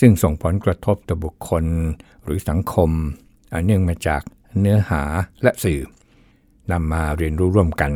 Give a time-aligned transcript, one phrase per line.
[0.00, 1.64] ซึ่งส่งผลกระทบต่อบุคคล
[2.24, 2.90] หรือสังคม
[3.64, 4.22] เนื่องมาจาก
[4.60, 5.02] เนื้อหา
[5.42, 5.80] และสื่อ
[6.72, 7.92] นำมาเรียนรู้ร่วมกัน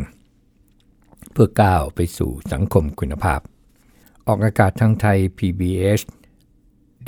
[1.32, 3.40] เพื่อก้าวไปสู่สังคมคุณภาพ
[4.26, 6.00] ออกอากาศทางไทย PBS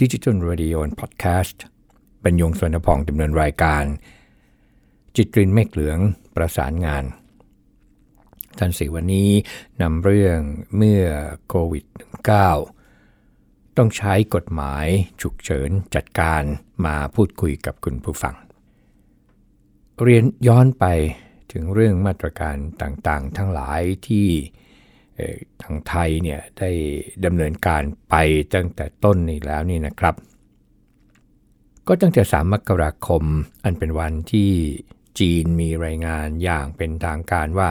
[0.00, 1.56] Digital Radio and Podcast
[2.24, 3.84] บรรยงสวนพองดำเนินรายการ
[5.16, 5.98] จิตรินเมฆเหลือง
[6.36, 7.04] ประสานงาน
[8.58, 9.30] ท่านสีวันนี้
[9.82, 10.38] นำเรื่อง
[10.76, 11.04] เมื่อ
[11.48, 12.81] โควิด -19
[13.76, 14.86] ต้องใช้กฎหมาย
[15.22, 16.42] ฉุกเฉินจัดการ
[16.86, 18.34] มาพูดคุยกับคุณผู้ฟัง
[20.02, 20.84] เรียนย้อนไป
[21.52, 24.26] ถึงเรื่องมาตรการต่างๆ ทั้งหลายที่
[25.62, 26.70] ทางไทยเนี่ยได้
[27.24, 28.14] ดำเนินการไป
[28.54, 30.14] ตั้งแต่ต้นนี้แล้วนี่นะครับ
[31.86, 33.24] ก็ตั้งแต่3มกราคม
[33.64, 34.50] อันเป็นวันที่
[35.18, 37.68] จีนมีรายงานอย่างเป็นทางการว่า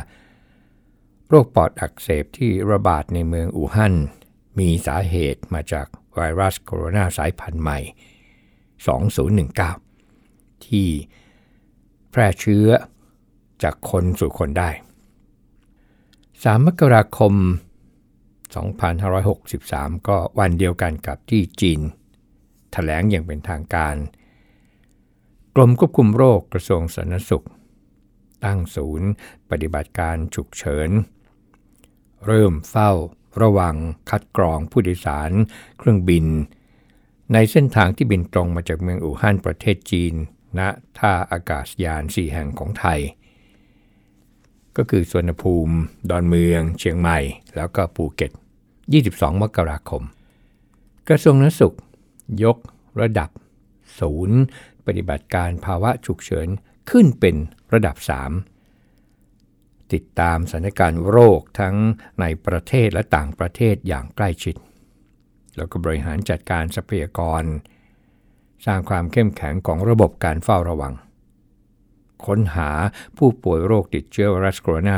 [1.28, 3.96] โรคปอดอักเสบที่ระบาดในเมืองอู่ฮั่น
[4.60, 7.80] มีสาเหตุมาจากไวรัสโคโรนาสายพันธุ์ใหม่
[10.02, 10.88] 2019 ที่
[12.12, 12.68] แพร่เชื้อ
[13.64, 14.70] จากคนสู่คนได้
[15.92, 17.34] 3 มกราคม
[19.12, 21.84] 2563 ก็วันเดียวกันกับที่จีนถ
[22.72, 23.96] แถลงอย่างเป็นทางการ
[25.56, 27.46] กรมควบคุมโรคกระทรวงสาธารณสุข
[28.46, 29.10] ตั้งศูนย์
[29.50, 30.90] ปฏิบัติการฉุกเฉิน
[32.26, 32.92] เริ่มเฝ้า
[33.42, 33.76] ระวัง
[34.10, 35.32] คัดกรองผู้โดยสาร
[35.78, 36.26] เครื่องบิน
[37.34, 40.14] ในเส้นทางที่บินตรงมาจากเมืองอู่ฮั่นประเทศจีน
[40.60, 40.62] ณ
[40.98, 43.00] ท่าอากาศยาน 4 แห่งของไทย
[44.78, 45.76] ก็คือสวนภูมิ
[46.10, 47.20] ดอนเมือง เชียงใหม่
[47.56, 48.32] แล้วก็ภูเก็ต
[48.88, 50.04] 22 มกราคม
[51.10, 51.78] กระทรวงนสุข
[52.44, 52.58] ยก
[53.02, 53.30] ระดับ
[54.00, 54.40] ศูนย์
[54.86, 56.48] ปฏิบัติการภาวะฉุกเฉิน
[56.90, 57.36] ขึ้นเป็น
[57.74, 57.96] ระดับ
[58.34, 58.61] 3
[59.94, 61.76] ติดตามสถานการณ์โรคทั้ง
[62.22, 64.56] ในประเทศและต่างประเทศอย่างใกล้ชิด
[65.58, 67.44] แล้วก็บริหารจัดการทรัพยากร
[68.66, 70.94] สร้างความเข้มแข็งของระบบการเฝ้าระวัง
[72.26, 72.70] ค้นหา
[73.18, 74.96] ผู้ป่วยโรคติดเชื้อไวรัสโคโรนา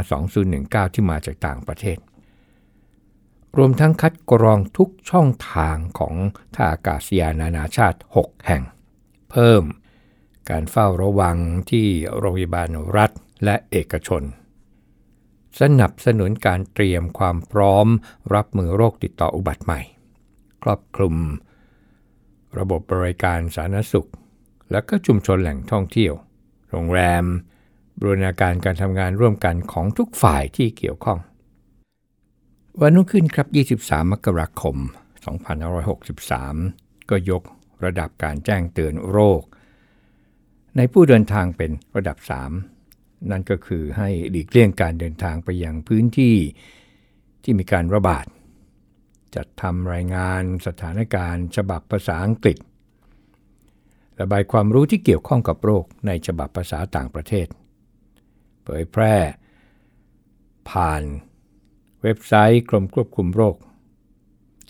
[0.89, 1.97] 2019 ที่มาจากต่างประเทศ
[3.57, 6.15] รวมทั้งคัดกรองทุกช่องทางของ
[6.55, 8.63] ท่าอากาศยานนานาชาติ 6 แห่ง
[9.31, 9.63] เพิ่ม
[10.49, 11.37] การเฝ้าระวัง
[11.71, 11.87] ที่
[12.17, 13.11] โรงพยาบาลรัฐ
[13.43, 14.23] และเอกชน
[15.61, 17.87] สนับสนุนการเตรียมความพร้อม
[18.33, 19.81] รับมือโรคติดต่ออุบัติใหม่
[20.63, 21.15] ครอบคลุม
[22.57, 24.09] ระบบบริการสาธารณสุข
[24.71, 26.13] และก็ชุมชนแหล่งท่องเที่ยว
[26.69, 27.23] โรงแรม
[27.99, 31.19] บรูรณาการการทำงานร่วมกันของทุกฝ่ายที่เกี่ยวข้อง
[32.81, 33.47] วันนุ่งขึ้นครับ
[33.79, 34.75] 23 มกราคม
[35.73, 37.43] 2563 ก็ยก
[37.83, 39.41] ระดับการแจ้งเตือนโรค
[40.77, 42.82] ในผู้เดินทางเป็นระดับ 3
[43.31, 46.35] นั่นก็คือให้หลีกเลี่ยงการเดินทางไปยังพื้นที่
[47.43, 48.25] ที่มีการระบาด
[49.35, 52.57] จัดทำรายงานสถานการณ์ฉบับภาษาอังกฤษ
[54.21, 57.47] ระบายความรู้ที่เกี่ยวข้องกับโรคในฉบับภาษาต่างประเทศ
[58.63, 59.15] เผยแพร่
[60.69, 61.03] ผ่าน
[62.01, 63.55] เว็บไซต์กรมควบคุมโรค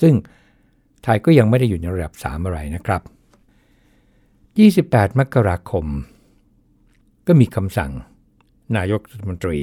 [0.02, 0.14] ซึ่ง
[1.04, 3.02] ไทยก็ยังไม่ได้อยู่ในระดับ 3 อะไรนะครับ
[4.70, 5.86] 28 มกราคม
[7.28, 7.92] ก็มีคำสั่ง
[8.78, 9.60] นายกรัฐมนตรี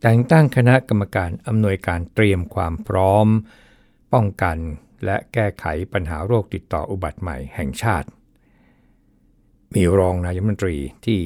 [0.00, 3.26] แต่งตั้งคณะกรรมการอำนวยการเตรียมความพร้อม
[4.12, 4.56] ป้องกัน
[5.04, 8.08] และแก้ไขปัญหาโรคติดต่ออุบัติใหม่แห่งชาติ
[9.74, 10.76] มีรองนายกรัฐมนตรี
[11.06, 11.20] ที่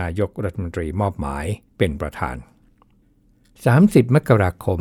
[0.00, 1.44] นายกรัฐมนตรีมอบหมาย
[1.78, 2.36] เป็นประธาน
[3.66, 4.80] 30 มกราคม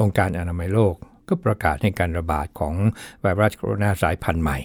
[0.00, 0.94] องค์การอนามัยโลก
[1.28, 2.74] ก็ประกาศให้การระบาดของ
[3.20, 4.58] ไวรัสโคโรนาสายพันธุ์ใหม่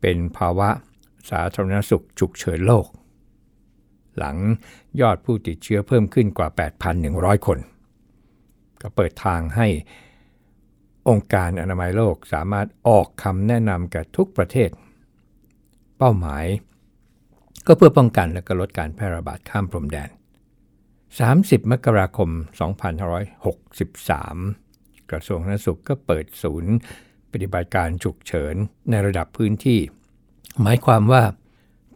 [0.00, 0.68] เป็นภาวะ
[1.30, 2.86] สาธารณสุขฉุกเฉินโลก
[4.20, 4.36] หลัง
[5.00, 6.48] ยอดผู้ติดเชื้อเพิ่มขึ้นกว่า
[6.96, 7.58] 8,100 คน
[8.82, 9.68] ก็เปิดทางให้
[11.08, 14.70] องค์การอนามัยโลกสามารถออกคำแนะนำกับทุกประเทศ
[15.98, 16.44] เป้าหมาย
[17.66, 20.10] ก็เพื่อป้องกันและก็ลดการแพร่ระบาดข้ามพรมแดน
[20.90, 22.30] 30 มกราคม
[23.90, 26.72] 2563 กระทรวงสาธารณสุขก็เปิดศูนย์
[27.32, 28.54] ปฏิบัติการฉุกเฉิน
[28.90, 29.80] ในระดับพื้นที่
[30.62, 31.22] หมายความว่า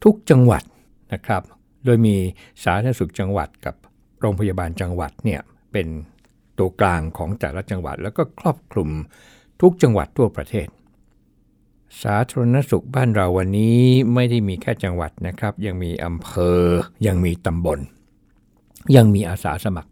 [0.04, 0.62] ทุกจังหวัด
[1.12, 1.42] นะครับ
[1.84, 2.16] โดยมี
[2.64, 3.74] สาธารณสุขจังหวัดกับ
[4.20, 5.40] โรงพยาบาลจังหวัดเนี่ย
[5.72, 5.86] เป็น
[6.58, 8.90] ตัวกลางของแต่ละจังหวัด แล้วก็ครอบคลุม
[9.60, 10.68] ทุกจังหวัดทั่วประเทศ
[12.02, 13.78] สาธารณสุขบ้านเราวันนี้
[14.14, 16.28] ไม่ได้มีแค่จังหวัดนะครับ ยังมีอำเภ
[16.58, 16.60] อ
[17.06, 17.78] ยังมีตำบล
[18.96, 19.90] ยังมีอาสาสมัคร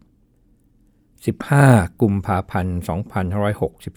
[1.19, 2.77] 15 กุมภาพันธ์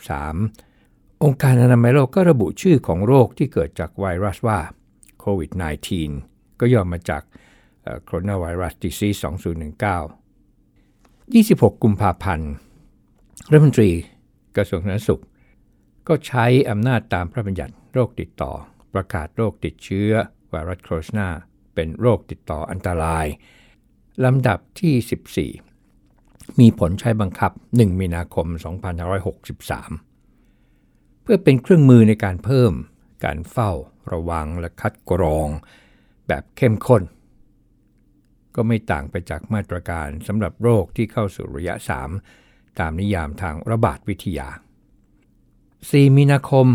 [0.00, 4.58] 2563 องค์การอนามัยโลกก็ระบุชื่อของโรคที่เกิดจากไวรัสว่า
[5.20, 5.50] โควิด
[6.06, 7.22] -19 ก็ย่อมาจาก
[8.04, 9.32] โคโรนาไวรัสดิซีส2019
[11.34, 12.50] 26 กุมภาพันธ์
[13.50, 13.90] รัฐมนตรี
[14.56, 15.22] กระทรวงสาธารณสุข
[16.08, 18.52] ก็ใช้อำนาจตามพระบัญญัติโรคติดต่อ
[18.94, 20.10] ประกาศโรคติดเชื้อ
[20.50, 21.28] ไวรัสโคโรนา
[21.74, 23.26] เป็นโรคติดต่ออันตราย
[24.24, 28.46] ลำดับที่ 14 มีผลใช้บังคับ 1 มีนาคม
[30.04, 32.72] 2563 เพื่อเป็นเครื่องมือในการเพิ่ม
[33.24, 33.70] การเฝ้า
[34.12, 35.48] ระวังและคัดกรอง
[36.28, 37.02] แบบเข้มข้น
[38.56, 41.74] ก็ไม่ต่างไปจากมาตรการสำหรับโรคที่เข้าสู่ระยะ
[42.26, 44.48] 3 ตามนิยามทางระบาดวิทยา
[45.38, 46.66] 4 มีนาคม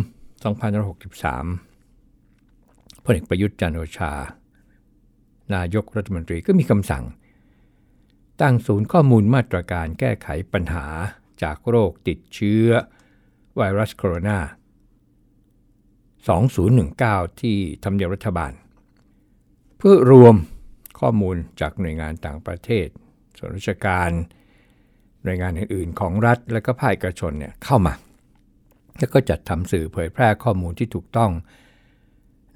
[1.68, 4.14] 2563 พลเอกประยุทธ์จันโอชา
[5.56, 7.04] นายกรัฐมนตรีก็มีคำสั่ง
[8.42, 10.86] ตั้งศูนย์ข้อมูลมาตรการแก้ไขปัญหา
[11.44, 12.68] จากโรคติดเชื้อ
[13.56, 14.40] ไวรัสโคโรนา
[17.10, 18.52] 2019 ที่ทำเนียบรัฐบาล
[19.78, 20.36] เพื่อรวม
[21.02, 22.88] ข้อมูลจากหน่วยงานต่างประเทศ
[23.38, 24.10] ส่วนราชการ
[25.24, 27.94] หน่วยงานอื่นๆ ของรัฐและก็ภาคเอกชนเนี่ยเข้ามา
[28.98, 31.32] แล้วก็จัดทำสื่อเผยแพร่ข้อมูลที่ถูกต้อง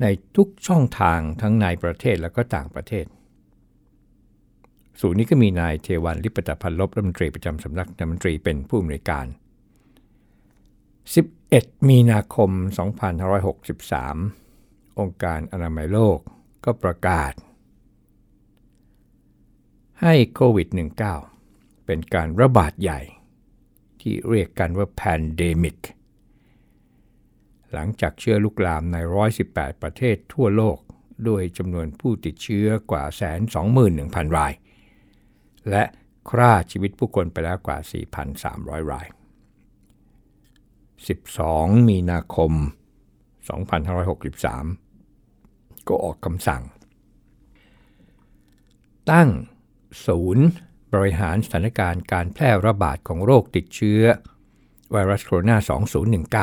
[0.01, 0.05] ใน
[0.35, 3.05] ทุกช่องทางทั้งในประเทศและก็ต่างประเทศ
[5.01, 9.25] ศูนย์นี้ก็มีนายเทวันลิปตพันลบรัฐมนตรีประจำสำนักนายมนตรีเป็นผู้อำนวยการ
[11.01, 12.49] 11 มีนาคม
[13.35, 16.19] 2563 องค์การอนามัยโลก
[16.65, 17.33] ก็ประกาศ
[20.01, 20.67] ให้โควิด
[21.25, 23.01] -19 เป็นการระบาดใหญ่
[24.01, 25.79] ที่เรียกกันว่า pandemic
[27.73, 28.97] หลังจากเชื้อลุกลามใน
[29.39, 30.77] 118 ประเทศทั่วโลก
[31.27, 33.03] ด้วยจำนวนผู้ติดเชื้อกว่า
[33.71, 34.53] 121,000 ราย
[35.69, 35.83] และ
[36.29, 37.77] ฆ่าชีวิตผู้คนไปแล้วกว่า
[38.35, 39.07] 4,300 ราย
[41.07, 42.51] 12 มีนาคม
[43.39, 46.63] 2563 ก็ออกคำสั่ง
[49.11, 49.29] ตั้ง
[50.05, 50.45] ศูนย์
[50.93, 54.01] บริหารสถานการณ์การแพร่ระบาดของโรคติดเชื้อ
[54.91, 55.51] ไวรัสโคโรน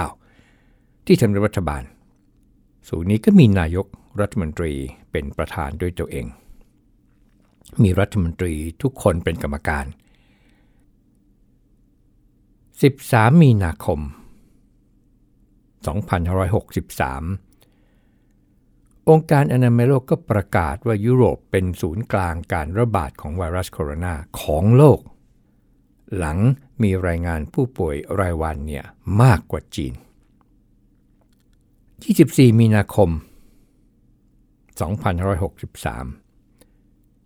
[0.00, 1.82] า 2019 ที่ทำเนียบรัฐบาล
[2.88, 3.86] ศูนย์นี้ก็มีนายก
[4.20, 4.72] รัฐมนตรี
[5.10, 6.26] เป็นประธานด้วยตัวเอง
[7.82, 9.84] มีรัฐมนตรีทุกคนเป็นกรรมการ
[12.82, 14.00] 13 มีนาคม
[15.82, 17.51] 2563
[19.10, 25.00] องค์การอนามัยโลกก็ประกาศว่ายุโรปเป็นศูนย์กลางการระบาดของไวรัสโคโรนาของโลก
[26.16, 26.38] หลัง
[26.82, 28.84] มีรายงานผู้ป่วยรายวันเนี่ย
[29.22, 29.94] มากกว่าจีน
[31.92, 33.10] 24 มีนาคม
[34.80, 36.21] 2563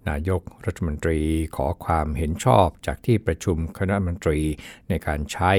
[0.09, 1.21] นายกรัฐมนตรี
[1.57, 4.41] ขอความเห็นชอบจากที่ประชุมคณะมนตรี
[4.89, 5.53] ในการใช้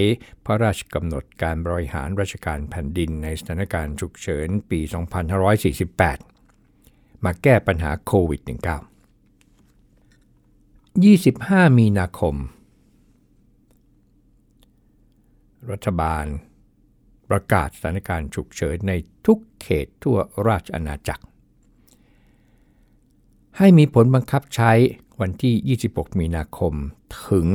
[0.46, 4.80] พระราชกำหนดการบริหารราชการแผ่นดินในสถานการณ์ฉุกเฉินปี
[6.44, 8.50] 2548 มาแก้ปัญหาโควิด -19
[11.04, 12.36] 25 มีนาคม
[15.72, 16.26] รัฐบาล
[17.30, 18.94] ประกาศสถานการณ์ฉุกเฉินใน
[19.26, 20.18] ทุกเขตทั่ว
[20.48, 21.24] ราชอาณาจักร
[23.58, 24.72] ให้มีผลบังคับใช้
[25.20, 26.74] วันที่ 26 มีนาคม
[27.28, 27.48] ถึง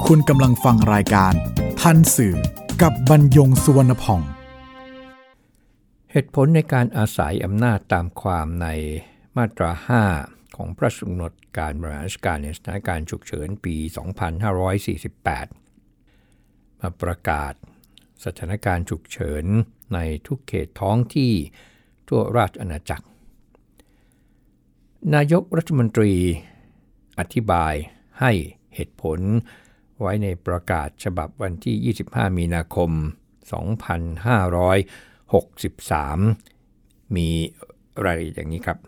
[0.07, 1.33] คุณกำลังฟังรายการ
[1.81, 2.37] ทันสื่อ
[2.83, 4.21] กับบรรยงสุวรรณพอง
[6.11, 8.67] เหตุผลในการอาศัยอำนาจตามความใน
[9.37, 9.71] มาตรา
[10.15, 13.77] 5 ของพระสำนดการบริหารราชการในสถานการณ์ฉุกเฉินปี
[15.45, 17.53] 2548 มาประกาศ
[18.25, 19.45] สถานการณ์ฉุกเฉิน
[19.95, 21.33] ในทุกเขตท้องที่
[22.09, 23.07] ทั่วราชอาณาจักร
[25.15, 26.13] นายกรัฐมนตรี
[27.19, 27.75] อธิบาย
[28.21, 28.33] ให้
[28.75, 29.21] เหตุผล
[30.01, 32.91] ไว้ในประกาศฉบับวันที่ 25 มีนาคม
[35.43, 37.29] 2563 มี
[38.05, 38.79] รายละเอียดอย่างนี้ครับ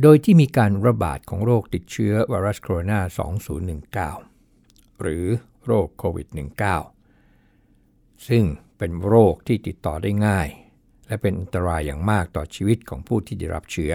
[0.00, 5.24] โดยที่มีการระบาดของโรคติดเชื้อไวรัสโคโรนา 2019 หรือ
[5.66, 6.28] โรคโควิด
[7.08, 8.44] -19 ซึ่ง
[8.78, 10.48] เป็นโรคที่ติดต่อได้ง่าย
[11.06, 13.92] และเป็นอันตรายอย่างมากต่อชีวิตของผู้ที่ได้รับเชื้อ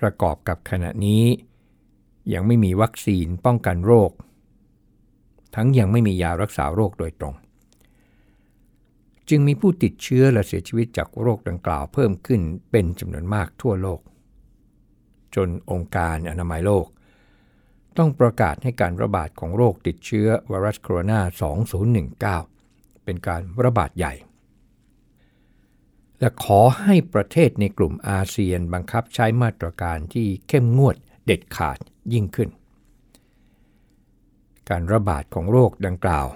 [0.00, 1.24] ประกอบกับขณะนี้
[2.32, 4.10] ยังไม่มีวัคซีนป้องกันโรค
[5.54, 7.34] ทั้งยังไม่มียารักษาโรคโดยตรง
[9.30, 14.00] จึงมีผู้ติดเชื้อและเสียชีวิตจากโรคดังกล่าวเพิ่มขึ้นเป็นจำนวนมากทั่วโลก
[15.34, 16.86] จนองค์การอนามัยโลก
[17.98, 24.14] ต้องประกาศให้การระบาดของโรคติดเชื้อไวรัสโคโรนา 2019 เป็นการระบาดใหญ่
[26.20, 30.96] และขอให้ประเทศในกลุ่มอาเซียนบังคับใช้มาตรการที่เข้มงวด
[31.26, 31.78] เด็ดขาด
[32.12, 32.48] ยิ่งขึ้น
[34.70, 36.26] การระบาดของโรคดังกล่าว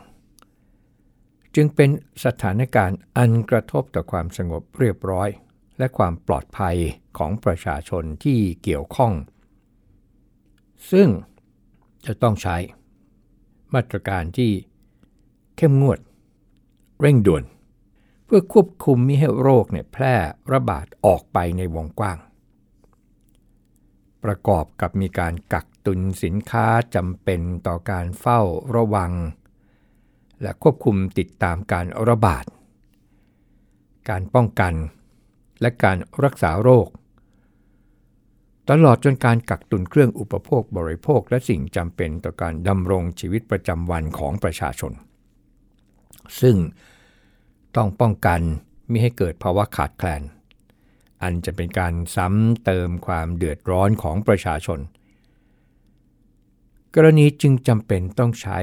[1.54, 1.90] จึงเป็น
[2.24, 5.28] สถานการณ์อันกระทบต่อความสงบเรียบร้อย
[5.78, 6.76] และความปลอดภัย
[7.18, 9.12] ของประชาชนที่เกี่ยวข้อง
[10.90, 11.08] ซึ่ง
[12.06, 12.56] จะต้องใช้
[13.74, 14.50] มาตรการที่
[15.56, 15.98] เข้มงวด
[17.00, 17.44] เร่งด่วน
[18.24, 20.14] เพื่อควบคุมมิให้โรคเนี่ยแพร่
[20.52, 22.18] ระบาดออกไปในวงกว้าง
[24.24, 28.40] ประกอบกับมีการกักตุนสินค้าจำเป็นต่อการเฝ้า
[28.76, 29.12] ระวัง
[30.42, 32.44] และควบคุมติดตามการระบาด
[34.08, 34.74] การป้องกัน
[35.60, 36.88] และการรักษาโรค
[38.70, 44.92] ตลอดจนการกักตุนเครื่องอุปโภคบริโภคและสิ่งจำเป็นต่อการดำรงชีวิตประจำวันของประชาชน
[46.40, 46.56] ซึ่ง
[47.76, 48.40] ต้องป้องกัน
[48.88, 50.22] ไม่ให้เกิดภาวะขาดแคลน
[51.22, 54.80] อันจะเป็นการซ้ำเติมความเดือดร้อนของประชาชน
[56.94, 58.58] กรณีจึงจำเป็นต้องใช้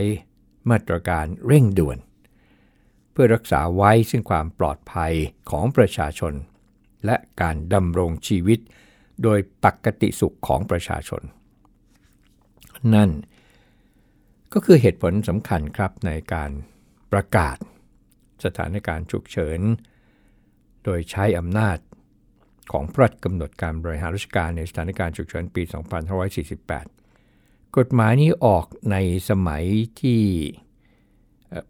[0.70, 1.98] มาตรการเร่งด่วน
[3.12, 5.14] เพื่อรักษาไว้ซึ่งความปลอดภัย
[5.50, 6.34] ของประชาชน
[7.06, 8.60] และการดำรงชีวิต
[9.24, 11.22] โดยปกติสุขของประชาชน
[12.96, 13.12] นั่น
[14.54, 16.52] ก็คือเหตุผลสำคัญครับในการ
[17.12, 17.58] ประกาศ
[18.46, 19.60] สถานการณ์ฉุกเฉิน
[20.84, 21.78] โดยใช้อำนาจ
[22.72, 25.64] ของพระราชกำหนดการบริหารราชการในสถานการณ์ฉุกเฉินปี
[26.18, 27.01] 2548
[27.78, 28.96] กฎหมายนี้ออกใน
[29.30, 29.64] สมัย
[30.02, 30.22] ที่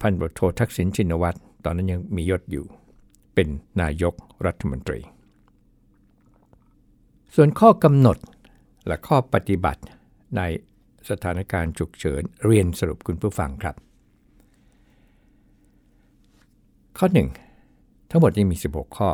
[0.01, 2.65] พันบทโททักษิณชินวัตรตอนนั้นยังมียศอยู่
[3.34, 3.48] เป็น
[3.81, 4.13] นายก
[4.46, 5.00] รัฐมนตรี
[7.36, 8.17] ส่วนข้อกำหนด
[8.88, 9.81] และข้อปฏิบัติ
[10.38, 10.41] ใน
[11.10, 13.75] สถานการณ์ฉุกเฉินเรียนสรุปคุณผู้ฟังครับ
[16.98, 17.08] ข้อ
[17.58, 19.10] 1 ทั้งหมดนี้มี 16 ข้อ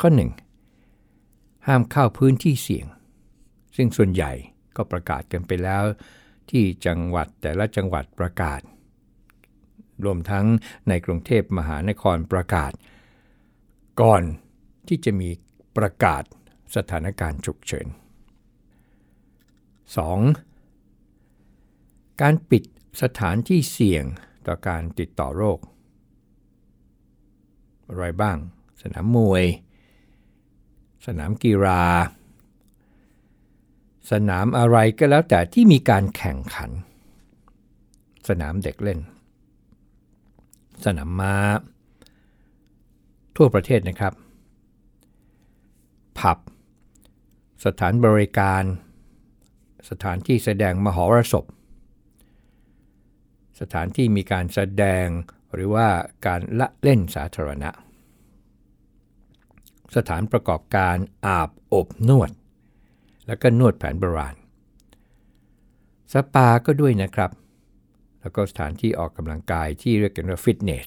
[0.00, 0.10] ข้อ
[0.84, 2.86] 1 ห้ามเข้าพื้นที่เสี่ยง
[3.76, 4.32] ซึ่งส่วนใหญ่
[4.76, 5.82] ก็ประกาศกันไปแล้ว
[6.50, 8.60] ที่จังหวัดแต่ละจังหวัดประกาศ
[10.04, 10.46] รวมทั้ง
[10.88, 12.72] ในกรุงเทพมหานครประกาศ
[14.00, 14.22] ก่อน
[14.88, 15.30] ที่จะมี
[15.76, 16.22] ประกาศ
[16.76, 17.86] สถานการณ์ฉุกเฉิน
[21.24, 22.20] 2.
[22.20, 22.62] การปิด
[23.02, 24.04] สถานที่เสี่ยง
[24.46, 25.58] ต่อการติดต่อโรค
[27.88, 28.36] อะไรบ้าง
[28.82, 29.44] สนามมวย
[31.06, 31.82] สนามกีฬา
[34.10, 36.70] สนามอะไรก็แล้วแต่ที่มีการแข่งขัน
[38.28, 39.00] สนามเด็กเล่น
[40.84, 41.34] สนามม้า
[43.36, 44.12] ทั่วประเทศนะครับ
[46.18, 46.38] ผับ
[47.64, 48.62] สถานบริการ
[49.90, 51.44] สถานที่แสดงมหรสพ
[53.60, 55.06] สถานที่มีการแสดง
[55.52, 55.88] หรือว่า
[56.26, 57.70] การละเล่นสาธารณะ
[59.96, 60.96] สถานประกอบการ
[61.26, 62.30] อาบอบนวด
[63.26, 64.34] แล้วก็นวดแผนโบราณ
[66.12, 67.30] สปาก็ด้วยนะครับ
[68.20, 70.86] แล้วก็สถานที่ออกกำลังกายที่เรียกกันว่าฟิตเนส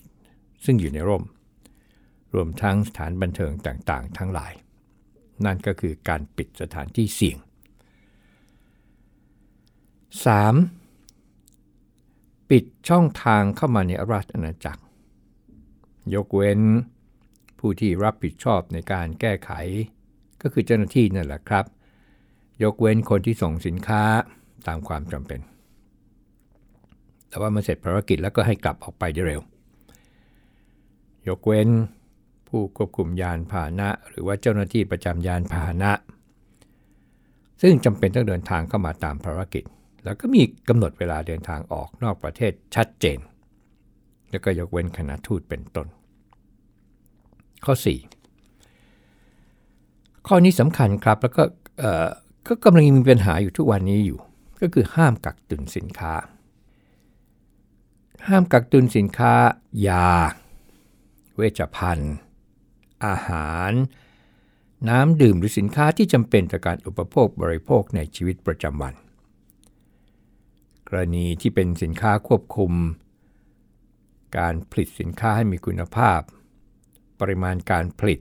[0.65, 1.23] ซึ่งอยู่ในร่ม
[2.33, 4.53] รวมทั้งสถานบันเทิงต่างๆ ทั้งหลาย
[5.45, 7.37] นั่นก็คือการปิดสถานที่เสี่ยง
[10.99, 12.49] 3.
[12.49, 14.83] ปิดช่องทางเข้ามาในราชอาณาจักร
[16.13, 16.61] ยกเว้น
[17.59, 19.51] ผู้ที่รับผิดชอบในการแก้ไข
[20.41, 21.65] ก็คือเจ้าหน้าที่นั่นแหละครับ
[22.63, 24.01] ยกเว้นคนที่ส่งสินค้า
[24.67, 25.39] ตามความจำเป็น
[27.27, 29.41] แต่ว่ามาเสร็จภารกิจแล้วก็ให้กลับออกไปได้เร็ว
[31.27, 31.69] ยกเว้น
[32.47, 35.91] ผู้ควบคุมยานพาหนะ หรือว่าเจ้าหน้าที่ประจำยานพาหนะ
[37.61, 39.63] ซึ่งจำเป็นต้องเดินทางเข้ามาตามภารกิจ
[40.03, 43.19] แล้วก็มีกำหนดเวลาเดินทางออกนอกประเทศชัดเจน
[44.29, 45.87] แล้วก็ยกเว้นคณะทูตเป็นต้น
[47.65, 47.73] ข้อ
[48.81, 51.43] 4 ข้อนี้สำคัญครับแล้วก็
[52.47, 54.19] ก็กำลังมีปัญหาอยู่ทุกวันนี้อยู่
[54.61, 56.13] ก็คือห้ามกักตุนสินค้า
[58.27, 59.33] ห้ามกักตุนสินค้า
[59.87, 60.09] ยา
[61.35, 62.15] เวชภัณฑ์
[63.05, 63.71] อาหาร
[64.89, 68.93] น้ำดื่มหรือสินค้าที่จำเป็นต่อการอุปโภคบริโภคในชีวิตประจำวัน
[70.87, 72.71] กรณีที่เป็นสินค้าควบคุม
[74.37, 76.19] การผลิตสินค้าให้มีคุณภาพ
[77.19, 78.19] ปริมาณการผลิต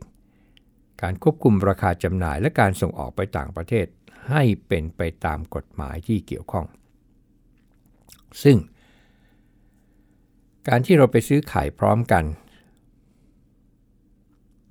[1.02, 3.86] การควบคุมราคาจำหน่ายและการส่งออกไปต่างประเทศ
[4.30, 6.66] ให้เป็นไปตามกฎหมายที่เกี่ยวข้อง
[8.42, 8.56] ซึ่ง
[10.68, 12.24] การที่เราไปซื้อขายพร้อมกัน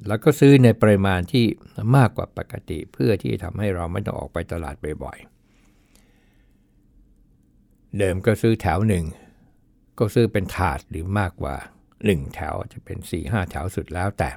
[0.08, 1.46] แล้วก็ซื้อในปริมาณที่
[1.98, 9.06] มากกว่าปกติเพื่อที่ทำให้เราไม่ต้องออกไปตลาดบ่อยๆ เดิมก็ซื้อแถวหนึ่ง
[10.00, 11.56] ก็ซื้อเป็นถาดหรือมากกว่า
[11.98, 14.30] 1 แถวจะเป็น 4-5 แถวสุดแล้วแต่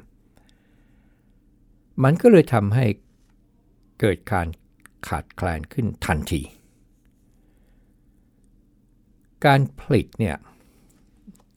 [2.03, 2.87] มันก็เลยทำให้
[4.01, 4.47] เกิดการ
[5.09, 6.43] ขาดแคลนขึ้นทันที
[9.45, 10.37] การผลิตเนี่ย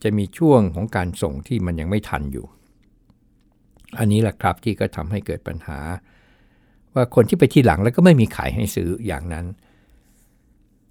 [0.02, 2.46] จะมีช่วงของการส่งที่มันยังไม่ทันอยู่
[3.98, 5.78] อันนี้แหละครับที่ก็ทำให้เกิดปัญหา
[6.94, 9.46] ว่าคนที่ไปที่หลังแล้วก็ไม่มีขายให้ซื้ออย่างนั้น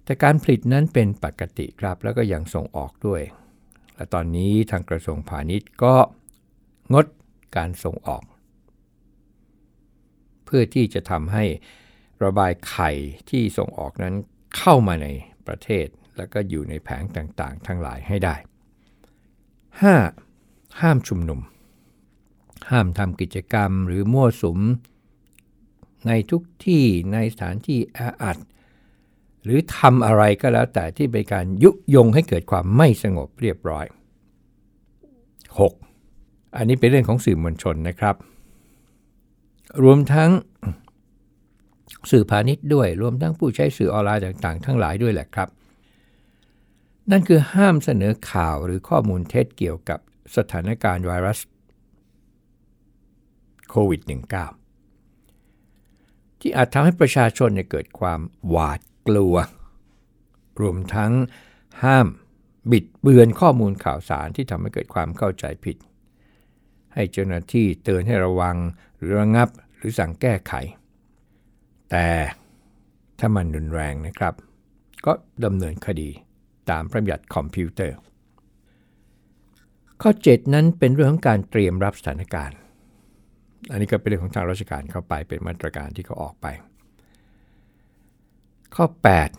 [0.04, 3.22] แต่การผลิตนั้นเป็นปกติครับแล้วก็ยังส่งออกด้วย
[3.94, 5.94] และตอนนี้ทางกระทรวงพาณิชย์ก็
[6.92, 7.06] งด
[7.56, 8.24] การส่งออก
[10.44, 11.44] เพื่อที่จะทำให้
[12.24, 12.90] ระบายไข่
[13.30, 14.14] ที่ส่งออกนั้น
[14.56, 15.08] เข้ามาใน
[15.46, 18.36] ประเทศ แล้วก็อยู่ในแผงต่างๆ ทั้งหลายให้ได้
[19.98, 20.80] 5.
[20.80, 21.40] ห้ามชุมนุม
[22.70, 24.60] ห้ามทำกิจกรรมหรือมั่วสุม
[26.06, 28.38] ในทุกที่ในสถานที่แออัด
[29.44, 33.86] หรือทำอะไรก็แล้วแต่ที่เป็นการยุยงให้เกิดความไม่สงบเรียบร้อย
[35.80, 36.56] 6.
[36.56, 38.16] อันนี้เป็นเรื่องของสื่อมวลชนนะครับ
[39.82, 40.30] รวมทั้ง
[42.10, 45.48] สื่อพาณิชย์ด้วย รวมทั้งผู้ใช้สื่อออนไลน์ต่างๆ ทั้งหลายด้วยแหละครับ
[47.10, 49.98] นั่นคือห้ามเสนอข่าวหรือข้อมูลเท็จเกี่ยวกับ
[50.36, 51.38] สถานการณ์ไวรัส
[53.68, 54.00] โควิด
[55.00, 59.36] -19 ที่อาจทำให้ประชาชนเกิดความหวาดกลัว
[60.60, 61.12] รวมทั้ง
[61.84, 62.06] ห้าม
[62.70, 65.76] บิดเบือนข้อมูลข่าวสารที่ทำให้เกิดความเข้าใจผิด
[66.94, 68.56] ให้เจ้าหน้าที่เตือนให้ระวัง
[68.98, 70.52] หรือระงับหรือสั่งแก้ไข
[71.96, 72.12] แต่
[73.18, 74.34] ถ้ามันรุนแรงนะครับ
[75.06, 75.12] ก็
[75.44, 76.08] ดำเนินคดี
[76.70, 77.96] ตามประยัติคอมพิวเตอร์
[80.02, 82.58] ข้อ 7 นั้นเป็นเรื่องของการเตรียมรับสถานการณ์
[83.70, 86.46] อันนี้ก็เป็นเรื่องของทางราชการเข้าไปเป็นมาตรการที่เขาออกไป
[88.74, 88.86] ข้อ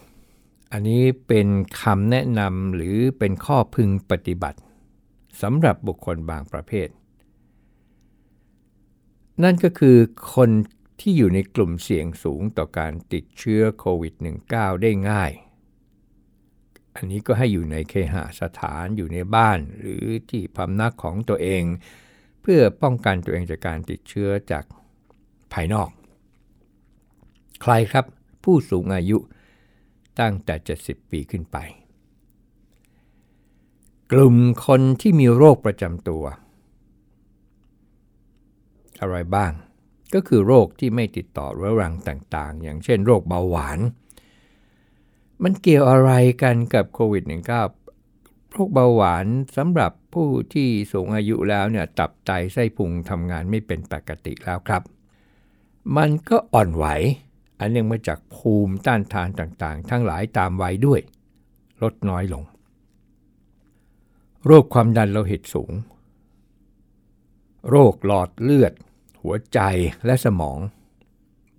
[0.09, 1.47] 8 อันนี้เป็น
[1.81, 4.59] คำแนะนำหรือเป็นข้อพึงปฏิบัติ
[5.41, 6.87] สำหรับบุคคลบางประเภท
[9.43, 9.97] นั่นก็คือ
[10.35, 10.49] คน
[10.99, 14.13] ที่อยู่ในกลุ่มเสี่ยงสูงต่อการติดเชื้อโควิด
[14.49, 15.31] -19 ได้ง่าย
[16.95, 21.63] อันนี้ก็ให้อยู่ในเคหสถานอยู่ในบ้าน หรือที่พำนักของตัวเอง
[22.41, 24.63] เพื่อป้องกันตัวเองจากการติดเชื้อจาก
[25.53, 25.89] ภายนอก
[27.61, 28.05] ใครครับ
[28.43, 29.17] ผู้สูงอายุ
[30.19, 31.57] ตั้งแต่ 70 ปีขึ้นไป
[34.11, 36.23] กลุ่มคนที่มีโรคประจำตัว
[39.01, 39.51] อะไรบ้าง
[40.13, 43.79] ก็คือโรคที่ไม่ติดต่อเรื้อรังต่างๆ อย่างเช่นโรคเบาหวาน
[45.43, 46.11] มันเกี่ยวอะไร
[46.43, 49.25] กันกับโควิด -19 โรคเบาหวาน
[49.57, 54.83] สำหรับผู้ที่สูงอายุแล้วเนี่ยตับไตไส้พุงทำงานไม่เป็นปกติแล้วครับ
[55.97, 56.85] มันก็อ่อนไหว
[57.59, 60.99] อันเนื่องมาจากภูมิต้านทานต่างๆ ทั้งหลายตามวัยด้วย
[61.81, 62.43] ลดน้อยลง
[64.45, 65.71] โรคความดันโลหิตสูง
[67.69, 68.73] โรคหลอดเลือด
[69.25, 69.61] หัวใจ
[70.05, 70.59] และสมอง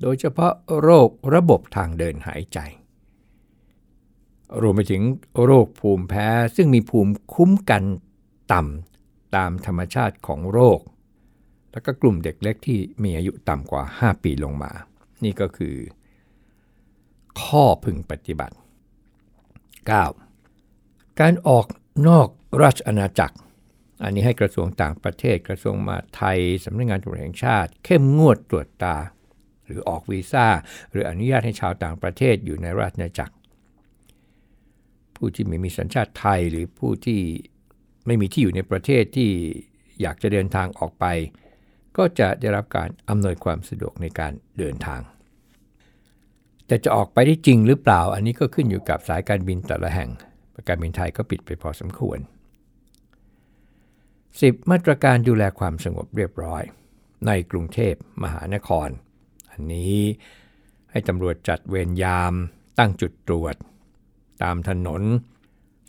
[0.01, 2.59] โดยเฉพาะโรคระบบทางเดินหายใจ
[4.61, 5.03] รวมไปถึง
[5.45, 7.83] โรคภูมิแพ้ซึ่งมีภูมิคุ้มกัน
[8.53, 10.81] ต่ำตามธรรมชาติของโรค
[11.73, 14.73] แล้วก็กลุ่มเด็กเล็กที่มีอายุต่ำกว่า 5 ปีลงมา
[15.25, 15.77] นี่ก็คือ
[17.43, 18.57] ข้อพึงปฏิบัติ
[20.27, 21.21] 9.
[21.21, 21.67] การออก
[22.09, 22.29] นอก
[22.63, 23.37] ราชอาณาจักร
[24.03, 28.97] อันนี้ให้กระทรวงต่างประเทศกระทรวงมาไทยสำนักงงานตำรวจแห่งชาติ เข้มงวดตรวจตา
[29.67, 30.47] หรือออกวีซ่า
[30.91, 33.35] หรืออนุญาตให้ชาวต่างประเทศอยู่ในราชอาณาจักร
[35.17, 37.21] ผู้ที่ไม่มีสัญชาติไทยหรือผู้ที่
[38.07, 39.31] ไม่มีที่อยู่ในประเทศที่
[40.01, 41.05] อยากจะเดินทางออกไป
[41.97, 45.01] ก็จะได้รับการอำนวยความสะดวกในการเดินทาง
[46.67, 50.11] แต่จะออกไปได้จริงหรือเปล่า อันนี้ก็ขึ้นอยู่กับสายการบินแต่ละแห่ง
[50.69, 52.19] การบินไทยก็ปิดไปพอสมควร
[54.45, 54.71] 10.
[54.71, 56.63] มาตรการดูแลความสงบเรียบร้อย
[57.27, 58.89] ในกรุงเทพมหานคร
[59.51, 59.99] อันนี้
[60.91, 62.33] ให้ตำรวจจัดเวรยาม
[62.79, 63.55] ตั้งจุดตรวจ
[64.43, 65.03] ตามถนน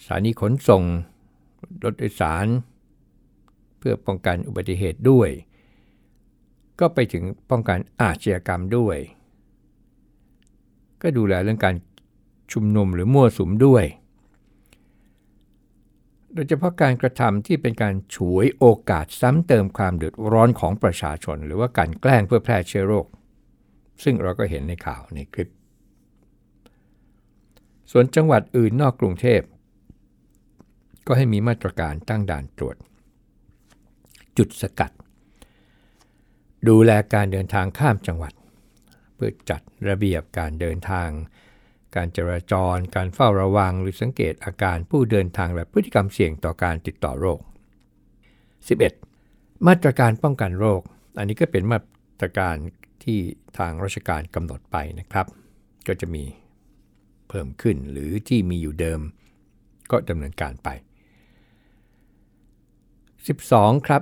[0.03, 0.83] สถานีขนส่ง
[1.83, 2.47] รถโดยสาร
[3.77, 5.29] เพื่อป้องกันอุบัติเหตุด้วย
[6.79, 8.97] ก็ไปถึงป้องกันอาชญากรรมด้วย
[11.01, 11.75] ก็ดูแลเรื่องการ
[12.51, 13.85] ชุมนุมหรือมั่วสุมด้วย
[16.37, 23.05] โดยเฉพาะการกระทำที่เป็นการฉวยโอกาสซ้ำเติมความเดือดร้อนของประชาชน หรือว่าการแกล้งเพื่อแพร่เชื้อโรค
[24.03, 25.51] ซึ่งเราก็เห็นในข่าวในคลิป
[27.91, 29.41] ส่วนจังหวัดอื่นนอกกรุงเทพ
[31.07, 32.75] ก็ให้มีมาตรการตั้งด่านตรวจ
[34.37, 34.91] จุดสกัด
[36.67, 38.33] ดูแลการเดินทางข้ามจังหวัด
[39.15, 41.09] เพื่อจัดระเบียบการเดินทาง
[41.97, 47.39] การจราจร การเฝ้าระวัง หรือสังเกตอาการผู้เดินทางและพฤติกรรมเสี่ยงต่อการติดต่อโรค
[48.73, 49.67] 11.
[49.67, 50.81] มาตรการป้องกันโรค
[51.17, 51.79] อันนี้ก็เป็นมา
[52.19, 52.55] ตรการ
[53.03, 53.19] ที่
[53.57, 55.25] ทางราชการกำหนดไปนะครับ
[55.87, 56.23] ก็จะมี
[57.29, 59.01] เพิ่มขึ้นหรือที่มีอยู่เดิม
[59.91, 60.69] ก็ดำเนินการไป
[63.27, 64.01] 12 ครับ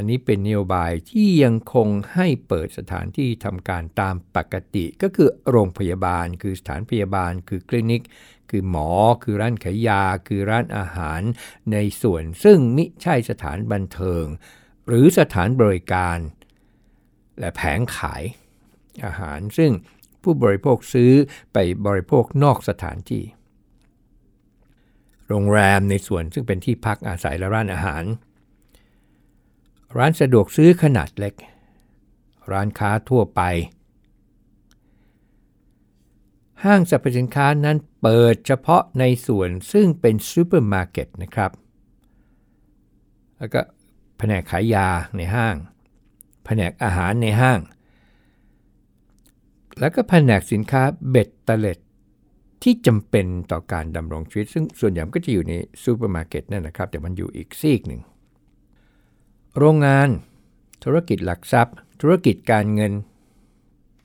[0.00, 8.02] อันนี้เป็นนโยบายที่ยังคงให้เปิดสถานที่ทำการตามปกติ ก็คือโรงพยาบาล คือสถานพยาบาล คือคลินิก
[8.50, 8.90] คือหมอ
[9.22, 11.20] คือร้านขายยา คือร้านอาหาร
[11.72, 14.24] ในส่วนซึ่งมิใช่สถานบันเทิง
[14.86, 16.18] หรือสถานบริการ
[17.38, 18.22] และแผงขาย
[19.04, 19.72] อาหารซึ่ง
[20.22, 21.12] ผู้บริโภคซื้อ
[21.52, 23.24] ไปบริโภคนอกสถานที่
[25.28, 28.04] โรงแรมในส่วนซึ่งเป็นที่พักอาศัยและร้านอาหาร
[29.96, 31.34] ร้านสะดวกซื้อขนาดเล็ก
[32.52, 33.40] ร้านค้าทั่วไป
[36.64, 41.50] ห้างสรรพสินค้านั้นเปิดเฉพาะในส่วนซึ่งเป็นซูเปอร์มาร์เก็ตนะครับ
[43.38, 43.60] แล้วก็
[44.18, 45.56] แผนกขายยาในห้าง
[46.44, 47.60] แผนกอาหารในห้าง
[49.80, 51.78] แล้วก็แผนกสินค้าเบ็ดเตล็ด
[52.62, 58.00] ที่จำเป็นต่อการดำรงชีวิต ซึ่งส่วนใหญ่ก็จะอยู่ในซูเปอร์มาร์เก็ตนั่นนะครับ แต่มันอยู่อีกซีกหนึ่ง
[59.58, 60.08] โรงงาน
[60.84, 62.92] ธุรกิจหลักทรัพย์ ธุรกิจการเงิน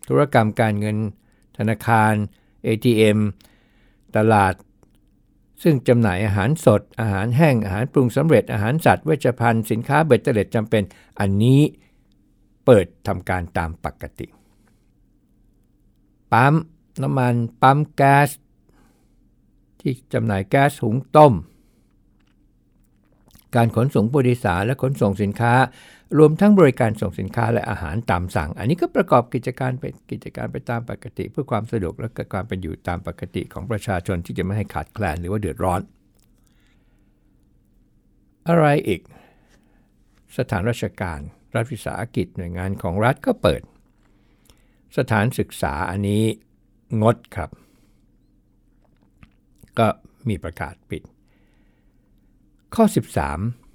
[0.08, 0.98] ธุรกรรมการเงิน
[1.58, 2.13] ธนาคาร
[2.66, 3.20] ATM
[4.16, 4.54] ตลาด
[5.63, 10.84] ซึ่งจำหน่ายอาหารสด อาหารแห้ง อาหารปรุงสำเร็จ อาหารสัตว์ เวชภัณฑ์ สินค้าเบ็ดเตล็ดจำเป็น
[11.20, 11.62] อันนี้
[12.66, 14.28] เปิดทำการตามปกติ
[16.32, 16.54] ปั๊ม
[17.02, 18.30] น้ำมัน ปั๊มแก๊ส
[19.80, 21.34] ที่จำหน่ายแก๊สหุงต้ม
[23.56, 25.54] การขนส่งผู้โดยสารและขนส่งสินค้า
[26.18, 35.82] รวมทั้งบริการส่งสินค้าและอาหารตามสั่ง อันนี้ก็ประกอบกิจการไปกิจการไปตามปกติ เพื่อความสะดวกและการเป็นอยู่ตามปกติของประชาชนที่จะไม่ให้ขาดแคลนหรือว่าเดือดร้อน
[38.48, 39.02] อะไรอีก
[40.38, 41.20] สถานราชการ
[41.56, 43.62] รัฐวิสาหกิจหน่วยงานของรัฐก็เปิด
[44.98, 46.24] สถานศึกษาอันนี้
[47.02, 47.50] งดครับ
[49.80, 49.88] ก็
[50.30, 51.04] มีประกาศปิด
[52.75, 52.86] ข้อ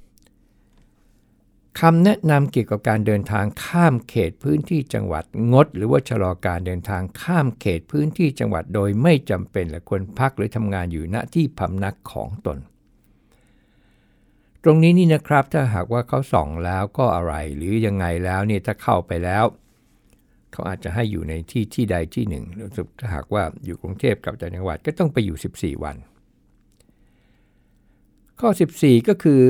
[0.04, 12.58] 13 คำแนะนำเกี่ยวกับการเดินทางข้ามเขตพื้นที่จังหวัดงด หรือว่าชะลอการเดินทางข้ามเขตพื้นที่จังหวัดโดยไม่จำเป็นและควรพักหรือทำงานอยู่ณที่พำนักของตน
[14.62, 19.44] ตรงนี้นี่นะครับถ้าหากว่าเขาส่องแล้วก็อะไร หรือยังไงแล้วเนี่ยถ้าเข้าไปแล้ว
[20.52, 22.44] เขาอาจจะให้อยู่ในที่ที่ใดที่หนึ่ง
[22.98, 25.96] ถ้าหากว่าอยู่กรุงเทพกับจังหวัดก็ต้องไปอยู่ 14 วัน
[28.40, 29.40] ข้อ 14 ก็คือ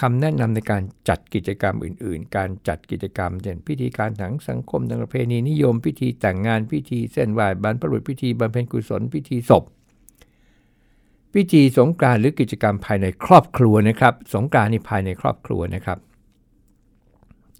[0.00, 9.64] คำแนะนำในการจัดกิจกรรมอื่น ๆ การจัดกิจกรรมเช่นพิธีการทางสังคมทางประเพณีนิยม พิธีแต่งงานพิธีเส้นไหว้บรรพบุรุษพิธีบำเพ็ญกุศลพิธีศพ
[11.34, 15.98] พิธีสงกรานต์หรือกิจกรรมภายในครอบครัวนะครับ สงกรานต์นี่ภายในครอบครัวนะครับ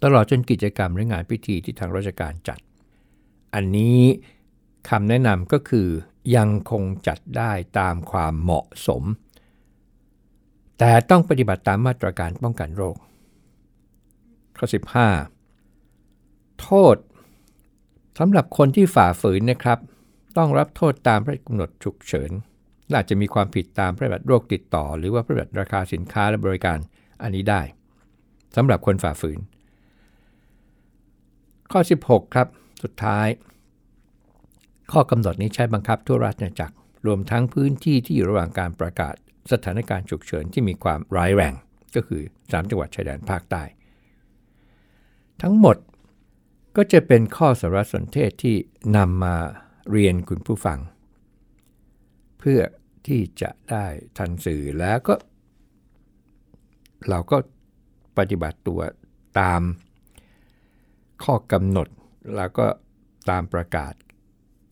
[0.03, 2.59] ตลอดจนกิจกรรมหรืองานพิธีที่ทางราชการจัด
[3.53, 3.99] อันนี้
[4.89, 5.87] คำแนะนำก็คือ
[6.35, 9.03] ยังคงจัดได้ตามความเหมาะสม
[10.79, 12.95] แต่ต้องปฏิบัติตามมาตรการป้องกันโรค
[14.57, 14.65] ข้อ
[15.63, 16.95] 15 โทษ
[18.19, 19.79] สำหรับคนที่ฝ่าฝืนนะครับ
[20.37, 22.31] ต้องรับโทษตามพระราชกำหนดฉุกเฉิน
[22.95, 26.77] อาจจะมีความผิดตามพระราชบัญญัติโรคติดต่อ หรือว่าพระราชบัญญัติราคาสินค้าและบริการ
[27.21, 27.61] อันนี้ได้
[28.55, 29.39] สำหรับคนฝ่าฝืน
[31.71, 32.47] ข้อ 16 ครับ
[32.83, 33.27] สุดท้าย
[34.91, 39.15] ข้อกำหนดนี้ใช้บังคับทั่วราชอาณาจักร รวมทั้งพื้นที่ที่อยู่ระหว่างการประกาศ
[39.51, 41.53] สถานการณ์ฉุกเฉินที่มีความร้ายแรง
[41.95, 43.63] ก็คือ 3 จังหวัดชายแดนภาคใต้
[45.41, 45.77] ทั้งหมด
[46.75, 48.55] ก็จะเป็นข้อสารสนเทศที่
[48.97, 49.35] นำมา
[49.91, 50.79] เรียนคุณผู้ฟัง
[52.39, 52.61] เพื่อ
[53.07, 53.85] ที่จะได้
[54.17, 55.15] ทันสื่อแล้วก็
[57.09, 57.37] เราก็
[58.17, 58.81] ปฏิบัติตัว
[59.39, 59.61] ตาม
[61.23, 61.87] ข้อกำหนด
[62.35, 62.65] แล้วก็
[63.29, 63.93] ตามประกาศ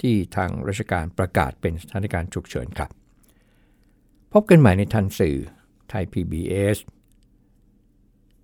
[0.01, 2.91] ที่ทางราชการประกาศเป็นสถานการณ์ฉุกเฉินครับ
[4.39, 5.38] พบกันใหม่ในทันสื่อ
[5.89, 6.78] ไทย PBS